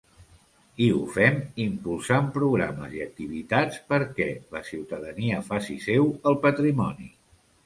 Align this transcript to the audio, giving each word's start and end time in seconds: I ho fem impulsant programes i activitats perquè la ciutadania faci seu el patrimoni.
I 0.83 0.85
ho 0.93 1.01
fem 1.17 1.35
impulsant 1.65 2.31
programes 2.37 2.95
i 3.01 3.03
activitats 3.05 3.83
perquè 3.93 4.27
la 4.57 4.63
ciutadania 4.71 5.45
faci 5.53 5.79
seu 5.89 6.11
el 6.33 6.41
patrimoni. 6.49 7.13